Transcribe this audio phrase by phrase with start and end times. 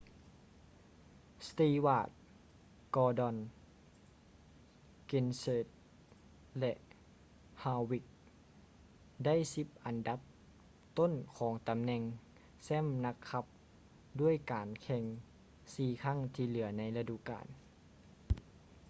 [1.47, 2.11] stewart
[2.95, 3.37] gordon
[5.09, 5.71] kenseth
[6.59, 6.73] ແລະ
[7.63, 8.05] harvick
[9.25, 10.19] ໄດ້ສິບອັນດັບ
[10.97, 12.01] ຕົ້ນຂອງຕໍາແໜ່ງ
[12.63, 13.45] ແຊ້ມນັກຂັບ
[14.21, 15.03] ດ້ວຍການແຂ່ງ
[15.75, 17.47] ສີ່ຄັ້ງທີ່ເຫຼືອໃນລະດູການ